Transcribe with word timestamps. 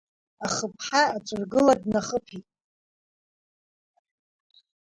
Ахыԥҳа 0.45 1.01
аҵәыргыла 1.15 1.73
днахыԥеит. 1.81 2.47